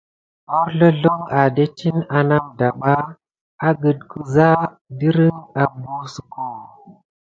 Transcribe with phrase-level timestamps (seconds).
[0.51, 2.95] Horzlozloŋ adetine anamdaba
[3.69, 4.61] agate kusan
[4.99, 6.47] dirick abosuko.